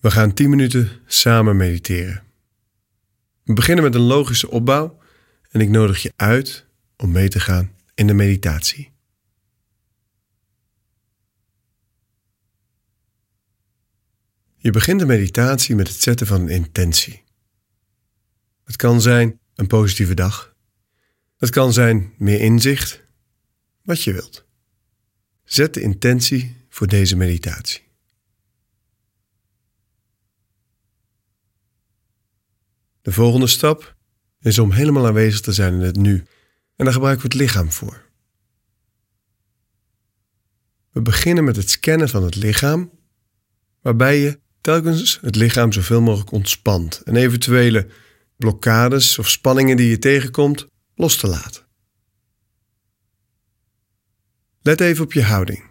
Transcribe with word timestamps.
We 0.00 0.10
gaan 0.10 0.34
10 0.34 0.50
minuten 0.50 0.90
samen 1.06 1.56
mediteren. 1.56 2.22
We 3.42 3.52
beginnen 3.52 3.84
met 3.84 3.94
een 3.94 4.00
logische 4.00 4.50
opbouw 4.50 4.98
en 5.50 5.60
ik 5.60 5.68
nodig 5.68 6.02
je 6.02 6.12
uit 6.16 6.66
om 6.96 7.12
mee 7.12 7.28
te 7.28 7.40
gaan 7.40 7.72
in 7.94 8.06
de 8.06 8.14
meditatie. 8.14 8.92
Je 14.56 14.70
begint 14.70 15.00
de 15.00 15.06
meditatie 15.06 15.74
met 15.74 15.88
het 15.88 16.02
zetten 16.02 16.26
van 16.26 16.40
een 16.40 16.48
intentie. 16.48 17.22
Het 18.64 18.76
kan 18.76 19.00
zijn 19.00 19.40
een 19.54 19.66
positieve 19.66 20.14
dag. 20.14 20.54
Het 21.36 21.50
kan 21.50 21.72
zijn 21.72 22.12
meer 22.16 22.40
inzicht. 22.40 23.02
Wat 23.82 24.02
je 24.02 24.12
wilt. 24.12 24.46
Zet 25.44 25.74
de 25.74 25.80
intentie 25.80 26.56
voor 26.68 26.86
deze 26.86 27.16
meditatie. 27.16 27.89
De 33.02 33.12
volgende 33.12 33.46
stap 33.46 33.96
is 34.40 34.58
om 34.58 34.72
helemaal 34.72 35.06
aanwezig 35.06 35.40
te 35.40 35.52
zijn 35.52 35.74
in 35.74 35.80
het 35.80 35.96
nu. 35.96 36.24
En 36.76 36.84
daar 36.84 36.92
gebruiken 36.94 37.22
we 37.22 37.32
het 37.32 37.40
lichaam 37.42 37.72
voor. 37.72 38.08
We 40.90 41.02
beginnen 41.02 41.44
met 41.44 41.56
het 41.56 41.70
scannen 41.70 42.08
van 42.08 42.22
het 42.22 42.34
lichaam, 42.34 42.90
waarbij 43.80 44.18
je 44.18 44.40
telkens 44.60 45.18
het 45.20 45.36
lichaam 45.36 45.72
zoveel 45.72 46.00
mogelijk 46.00 46.30
ontspant 46.30 47.00
en 47.00 47.16
eventuele 47.16 47.86
blokkades 48.36 49.18
of 49.18 49.28
spanningen 49.28 49.76
die 49.76 49.88
je 49.88 49.98
tegenkomt 49.98 50.66
los 50.94 51.16
te 51.16 51.26
laten. 51.26 51.66
Let 54.62 54.80
even 54.80 55.04
op 55.04 55.12
je 55.12 55.22
houding. 55.22 55.70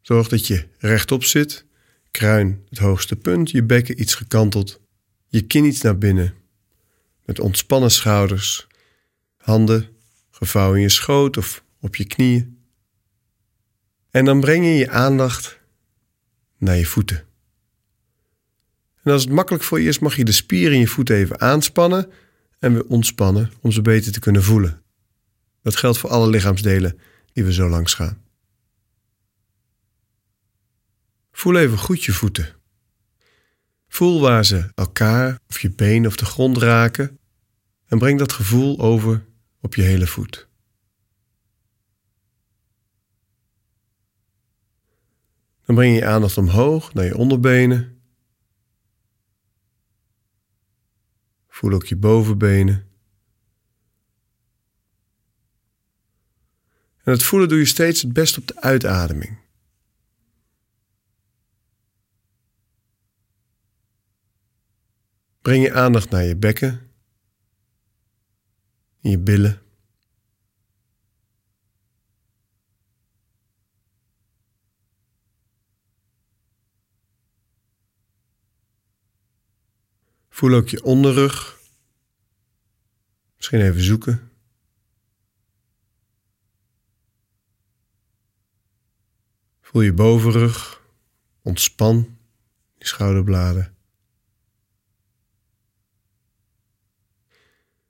Zorg 0.00 0.28
dat 0.28 0.46
je 0.46 0.68
rechtop 0.78 1.24
zit, 1.24 1.66
kruin 2.10 2.64
het 2.68 2.78
hoogste 2.78 3.16
punt, 3.16 3.50
je 3.50 3.62
bekken 3.62 4.00
iets 4.00 4.14
gekanteld 4.14 4.80
je 5.26 5.42
kin 5.42 5.64
iets 5.64 5.80
naar 5.80 5.98
binnen. 5.98 6.34
Met 7.24 7.40
ontspannen 7.40 7.90
schouders, 7.90 8.66
handen 9.36 9.88
gevouwen 10.30 10.76
in 10.76 10.82
je 10.82 10.88
schoot 10.88 11.36
of 11.36 11.64
op 11.80 11.96
je 11.96 12.04
knieën. 12.04 12.58
En 14.10 14.24
dan 14.24 14.40
breng 14.40 14.64
je 14.64 14.72
je 14.72 14.90
aandacht 14.90 15.60
naar 16.58 16.76
je 16.76 16.86
voeten. 16.86 17.24
En 19.02 19.12
als 19.12 19.22
het 19.22 19.32
makkelijk 19.32 19.64
voor 19.64 19.80
je 19.80 19.88
is, 19.88 19.98
mag 19.98 20.16
je 20.16 20.24
de 20.24 20.32
spieren 20.32 20.72
in 20.72 20.80
je 20.80 20.86
voeten 20.86 21.16
even 21.16 21.40
aanspannen 21.40 22.10
en 22.58 22.72
weer 22.72 22.86
ontspannen 22.86 23.52
om 23.60 23.72
ze 23.72 23.82
beter 23.82 24.12
te 24.12 24.20
kunnen 24.20 24.42
voelen. 24.42 24.82
Dat 25.62 25.76
geldt 25.76 25.98
voor 25.98 26.10
alle 26.10 26.28
lichaamsdelen 26.28 26.98
die 27.32 27.44
we 27.44 27.52
zo 27.52 27.68
langs 27.68 27.94
gaan. 27.94 28.22
Voel 31.32 31.56
even 31.56 31.78
goed 31.78 32.04
je 32.04 32.12
voeten. 32.12 32.55
Voel 33.96 34.20
waar 34.20 34.44
ze 34.44 34.70
elkaar 34.74 35.38
of 35.48 35.60
je 35.60 35.70
been 35.70 36.06
of 36.06 36.16
de 36.16 36.24
grond 36.24 36.56
raken 36.56 37.18
en 37.86 37.98
breng 37.98 38.18
dat 38.18 38.32
gevoel 38.32 38.78
over 38.78 39.26
op 39.60 39.74
je 39.74 39.82
hele 39.82 40.06
voet. 40.06 40.48
Dan 45.64 45.74
breng 45.74 45.94
je 45.94 46.00
je 46.00 46.06
aandacht 46.06 46.38
omhoog 46.38 46.94
naar 46.94 47.04
je 47.04 47.16
onderbenen. 47.16 48.00
Voel 51.48 51.72
ook 51.72 51.86
je 51.86 51.96
bovenbenen. 51.96 52.88
En 57.02 57.12
het 57.12 57.22
voelen 57.22 57.48
doe 57.48 57.58
je 57.58 57.64
steeds 57.64 58.02
het 58.02 58.12
best 58.12 58.38
op 58.38 58.46
de 58.46 58.60
uitademing. 58.60 59.45
Breng 65.46 65.62
je 65.62 65.72
aandacht 65.72 66.10
naar 66.10 66.24
je 66.24 66.36
bekken, 66.36 66.90
je 68.98 69.18
billen. 69.18 69.62
Voel 80.28 80.54
ook 80.54 80.68
je 80.68 80.84
onderrug. 80.84 81.58
Misschien 83.36 83.60
even 83.60 83.82
zoeken. 83.82 84.30
Voel 89.60 89.82
je 89.82 89.92
bovenrug. 89.92 90.82
Ontspan 91.42 92.18
je 92.74 92.86
schouderbladen. 92.86 93.75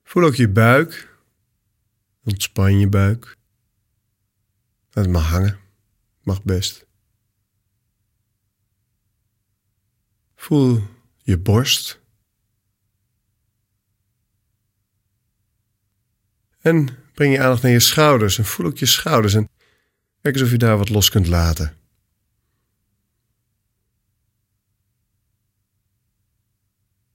Voel 0.06 0.24
ook 0.24 0.34
je 0.34 0.48
buik. 0.48 1.18
Ontspan 2.24 2.78
je 2.78 2.88
buik. 2.88 3.36
Het 4.90 5.08
mag 5.08 5.28
hangen. 5.28 5.58
Mag 6.22 6.42
best. 6.42 6.86
Voel 10.34 10.82
je 11.22 11.38
borst. 11.38 12.00
En 16.60 16.88
breng 17.14 17.32
je 17.32 17.40
aandacht 17.40 17.62
naar 17.62 17.72
je 17.72 17.80
schouders 17.80 18.38
en 18.38 18.44
voel 18.44 18.66
ook 18.66 18.78
je 18.78 18.86
schouders 18.86 19.34
en 19.34 19.48
kijk 20.20 20.34
eens 20.34 20.44
of 20.44 20.50
je 20.50 20.58
daar 20.58 20.78
wat 20.78 20.88
los 20.88 21.10
kunt 21.10 21.26
laten. 21.26 21.76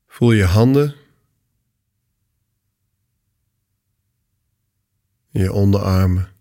Voel 0.08 0.32
je 0.32 0.46
handen 0.46 1.01
je 5.32 5.52
onderarmen. 5.52 6.34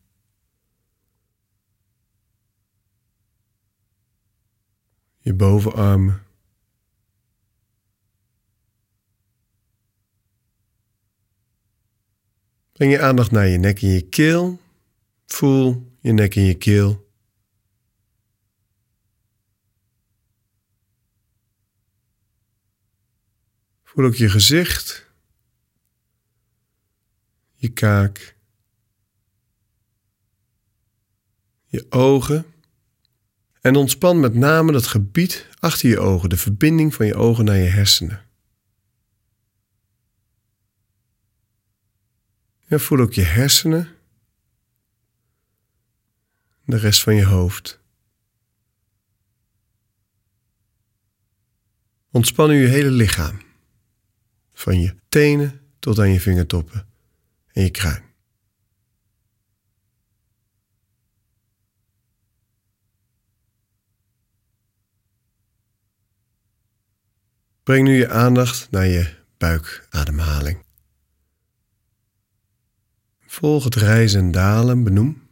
Je 5.19 5.35
bovenarmen. 5.35 6.23
Breng 12.73 12.93
je 12.93 13.01
aandacht 13.01 13.31
naar 13.31 13.47
je 13.47 13.59
nek 13.59 13.83
en 13.83 13.89
je 13.89 14.09
keel. 14.09 14.61
Voel 15.27 15.97
je 16.01 16.13
nek 16.13 16.37
en 16.37 16.43
je 16.43 16.55
keel. 16.55 17.09
Voel 23.83 24.05
ook 24.05 24.15
je 24.15 24.29
gezicht, 24.29 25.07
je 27.55 27.73
kaak. 27.73 28.40
Je 31.71 31.87
ogen 31.91 32.47
en 33.61 33.77
ontspan 33.77 34.21
met 34.21 34.35
name 34.35 34.73
dat 34.73 34.87
gebied 34.87 35.47
achter 35.59 35.89
je 35.89 35.99
ogen, 35.99 36.29
de 36.29 36.37
verbinding 36.37 36.95
van 36.95 37.07
je 37.07 37.15
ogen 37.15 37.45
naar 37.45 37.57
je 37.57 37.69
hersenen. 37.69 38.29
En 42.67 42.81
voel 42.81 43.01
ook 43.01 43.13
je 43.13 43.23
hersenen, 43.23 43.89
de 46.65 46.77
rest 46.77 47.03
van 47.03 47.15
je 47.15 47.25
hoofd. 47.25 47.81
Ontspan 52.11 52.49
nu 52.49 52.63
je 52.63 52.69
hele 52.69 52.91
lichaam, 52.91 53.41
van 54.53 54.81
je 54.81 54.95
tenen 55.09 55.61
tot 55.79 55.99
aan 55.99 56.11
je 56.11 56.21
vingertoppen 56.21 56.87
en 57.53 57.63
je 57.63 57.71
kruin. 57.71 58.10
Breng 67.71 67.87
nu 67.87 67.97
je 67.97 68.09
aandacht 68.09 68.71
naar 68.71 68.87
je 68.87 69.15
buikademhaling. 69.39 70.65
Volg 73.21 73.65
het 73.65 73.75
rijzen 73.75 74.21
en 74.21 74.31
dalen, 74.31 74.85
benoem. 74.85 75.23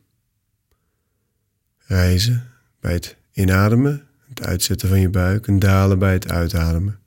Reizen 1.79 2.51
bij 2.81 2.93
het 2.93 3.17
inademen, 3.33 4.09
het 4.29 4.43
uitzetten 4.43 4.89
van 4.89 5.01
je 5.01 5.09
buik 5.09 5.47
en 5.47 5.59
dalen 5.59 5.99
bij 5.99 6.13
het 6.13 6.31
uitademen. 6.31 7.01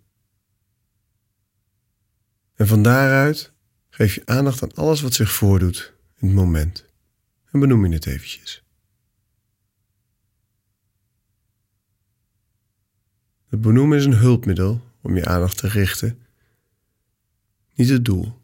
En 2.56 2.68
van 2.68 2.84
daaruit 2.84 3.52
geef 3.90 4.16
je 4.16 4.26
aandacht 4.26 4.64
aan 4.64 4.74
alles 4.74 5.02
wat 5.02 5.14
zich 5.14 5.32
voordoet 5.32 5.94
in 6.18 6.28
het 6.28 6.36
moment. 6.36 6.86
En 7.52 7.60
benoem 7.60 7.86
je 7.86 7.94
het 7.94 8.06
eventjes. 8.06 8.64
Het 13.50 13.62
benoemen 13.62 13.98
is 13.98 14.06
een 14.06 14.14
hulpmiddel 14.14 14.90
om 15.02 15.16
je 15.16 15.26
aandacht 15.26 15.58
te 15.58 15.68
richten, 15.68 16.26
niet 17.74 17.90
het 17.90 18.06
doel. 18.06 18.40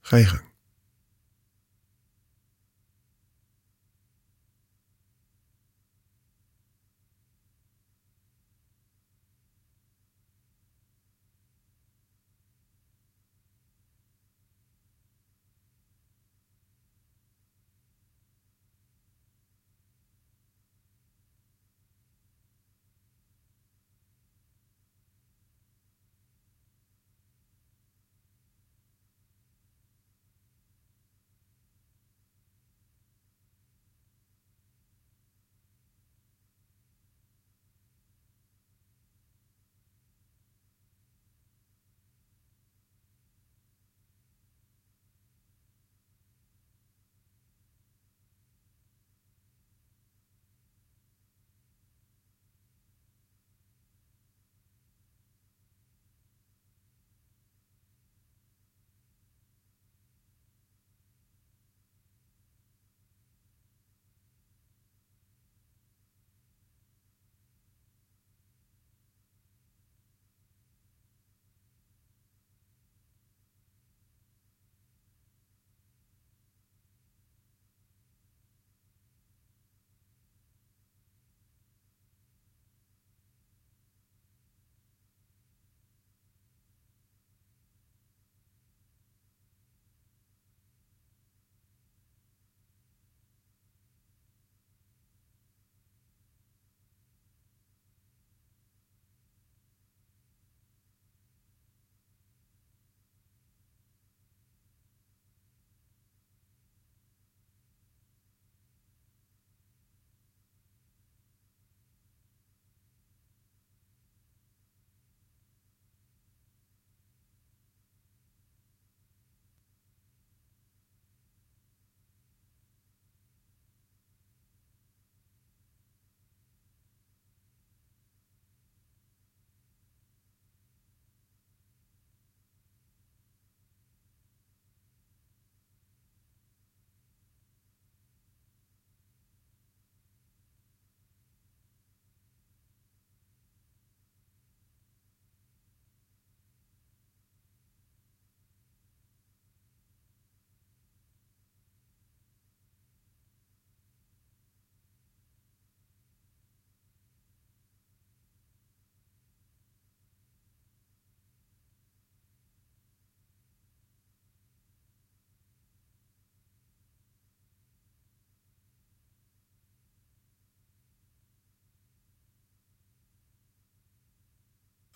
Ga 0.00 0.16
je 0.16 0.26
gang. 0.26 0.49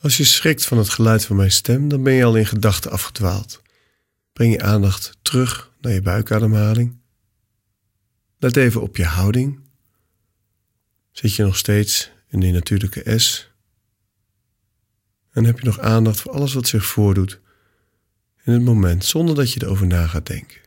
Als 0.04 0.16
je 0.16 0.24
schrikt 0.24 0.66
van 0.66 0.78
het 0.78 0.88
geluid 0.88 1.24
van 1.24 1.36
mijn 1.36 1.50
stem, 1.50 1.88
dan 1.88 2.02
ben 2.02 2.12
je 2.12 2.24
al 2.24 2.36
in 2.36 2.46
gedachten 2.46 2.90
afgedwaald. 2.90 3.62
Breng 4.32 4.52
je 4.52 4.62
aandacht 4.62 5.18
terug 5.22 5.72
naar 5.80 5.92
je 5.92 6.02
buikademhaling. 6.02 7.00
Let 8.38 8.56
even 8.56 8.82
op 8.82 8.96
je 8.96 9.04
houding. 9.04 9.60
Zit 11.10 11.34
je 11.34 11.44
nog 11.44 11.56
steeds 11.56 12.10
in 12.28 12.40
die 12.40 12.52
natuurlijke 12.52 13.18
S? 13.18 13.50
En 15.30 15.44
heb 15.44 15.58
je 15.58 15.64
nog 15.64 15.78
aandacht 15.78 16.20
voor 16.20 16.32
alles 16.32 16.54
wat 16.54 16.68
zich 16.68 16.86
voordoet 16.86 17.40
in 18.42 18.52
het 18.52 18.62
moment, 18.62 19.04
zonder 19.04 19.34
dat 19.34 19.52
je 19.52 19.62
erover 19.62 19.86
na 19.86 20.06
gaat 20.06 20.26
denken. 20.26 20.60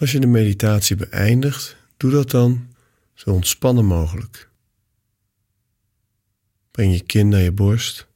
Als 0.00 0.12
je 0.12 0.20
de 0.20 0.26
meditatie 0.26 0.96
beëindigt, 0.96 1.76
doe 1.96 2.10
dat 2.10 2.30
dan 2.30 2.74
zo 3.14 3.30
ontspannen 3.30 3.84
mogelijk. 3.84 4.50
Breng 6.70 6.92
je 6.92 7.00
kin 7.00 7.28
naar 7.28 7.40
je 7.40 7.52
borst 7.52 8.06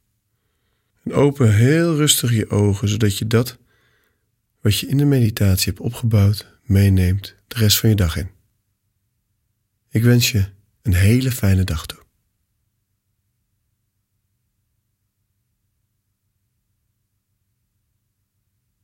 en 1.03 1.13
open 1.13 1.55
heel 1.55 1.97
rustig 1.97 2.33
je 2.33 2.51
ogen, 2.51 2.89
zodat 2.89 3.19
je 3.19 3.27
dat 3.27 3.59
wat 4.61 4.79
je 4.79 4.87
in 4.87 4.97
de 4.97 5.05
meditatie 5.05 5.73
hebt 5.73 5.85
opgebouwd 5.85 6.59
meeneemt 6.63 7.35
de 7.47 7.59
rest 7.59 7.79
van 7.79 7.89
je 7.89 7.97
dag 7.97 8.17
in. 8.17 8.31
Ik 9.89 10.03
wens 10.03 10.31
je 10.31 10.45
een 10.83 10.95
hele 10.95 11.31
fijne 11.31 11.65
dag 11.65 11.87
toe. 11.87 12.04